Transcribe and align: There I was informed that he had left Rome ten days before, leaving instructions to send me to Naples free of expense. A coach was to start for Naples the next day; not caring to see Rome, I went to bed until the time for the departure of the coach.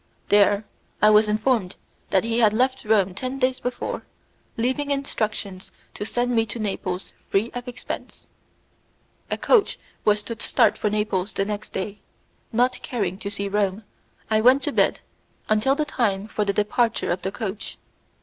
There 0.29 0.63
I 0.99 1.11
was 1.11 1.27
informed 1.27 1.75
that 2.09 2.23
he 2.23 2.39
had 2.39 2.53
left 2.53 2.83
Rome 2.85 3.13
ten 3.13 3.37
days 3.37 3.59
before, 3.59 4.01
leaving 4.57 4.89
instructions 4.89 5.71
to 5.93 6.07
send 6.07 6.31
me 6.35 6.47
to 6.47 6.57
Naples 6.57 7.13
free 7.29 7.51
of 7.53 7.67
expense. 7.67 8.25
A 9.29 9.37
coach 9.37 9.77
was 10.03 10.23
to 10.23 10.39
start 10.41 10.75
for 10.75 10.89
Naples 10.89 11.33
the 11.33 11.45
next 11.45 11.71
day; 11.71 11.99
not 12.51 12.81
caring 12.81 13.19
to 13.19 13.29
see 13.29 13.47
Rome, 13.47 13.83
I 14.31 14.41
went 14.41 14.63
to 14.63 14.71
bed 14.71 15.01
until 15.49 15.75
the 15.75 15.85
time 15.85 16.25
for 16.27 16.45
the 16.45 16.53
departure 16.53 17.11
of 17.11 17.21
the 17.21 17.31
coach. 17.31 17.77